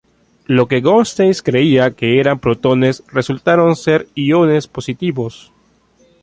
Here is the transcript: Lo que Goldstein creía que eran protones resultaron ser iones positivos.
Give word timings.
Lo 0.47 0.67
que 0.67 0.81
Goldstein 0.81 1.31
creía 1.43 1.91
que 1.91 2.19
eran 2.19 2.39
protones 2.39 3.03
resultaron 3.13 3.75
ser 3.75 4.07
iones 4.15 4.65
positivos. 4.65 5.51